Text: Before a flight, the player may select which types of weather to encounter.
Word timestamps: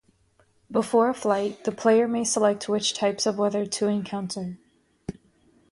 Before 0.71 1.09
a 1.09 1.13
flight, 1.13 1.63
the 1.63 1.71
player 1.71 2.07
may 2.07 2.23
select 2.23 2.67
which 2.67 2.95
types 2.95 3.27
of 3.27 3.37
weather 3.37 3.67
to 3.67 3.85
encounter. 3.85 4.57